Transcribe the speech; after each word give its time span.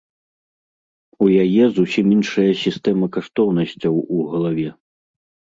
У 1.25 1.27
яе 1.43 1.63
зусім 1.75 2.05
іншая 2.17 2.47
сістэма 2.63 3.11
каштоўнасцяў 3.19 3.93
у 4.19 4.27
галаве. 4.33 4.69